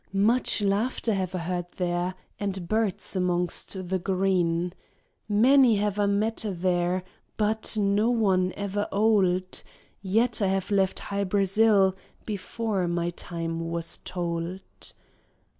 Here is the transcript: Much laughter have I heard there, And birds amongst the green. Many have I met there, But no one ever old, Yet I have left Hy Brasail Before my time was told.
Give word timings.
Much 0.13 0.63
laughter 0.63 1.13
have 1.13 1.35
I 1.35 1.37
heard 1.37 1.67
there, 1.77 2.15
And 2.39 2.67
birds 2.67 3.15
amongst 3.15 3.87
the 3.87 3.99
green. 3.99 4.73
Many 5.29 5.75
have 5.75 5.99
I 5.99 6.07
met 6.07 6.43
there, 6.47 7.03
But 7.37 7.77
no 7.77 8.09
one 8.09 8.51
ever 8.57 8.87
old, 8.91 9.61
Yet 10.01 10.41
I 10.41 10.47
have 10.47 10.71
left 10.71 10.97
Hy 10.97 11.23
Brasail 11.23 11.95
Before 12.25 12.87
my 12.87 13.11
time 13.11 13.59
was 13.69 13.99
told. 14.03 14.93